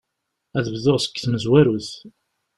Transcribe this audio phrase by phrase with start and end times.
[0.57, 1.89] Ad bduɣ seg tmezwarut.